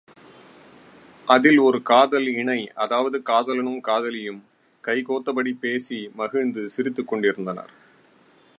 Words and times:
அதில், 1.27 1.57
ஒரு 1.57 1.81
காதல் 1.81 2.27
இணை 2.27 2.71
அதாவது 2.75 3.21
காதலனும் 3.25 3.81
காதலியும் 3.81 4.41
கை 4.83 5.01
கோத்தபடிப் 5.01 5.61
பேசி 5.61 6.09
மகிழ்ந்து 6.15 6.69
சிரித்துக் 6.69 7.07
கொண்டிருந்தனர். 7.07 7.71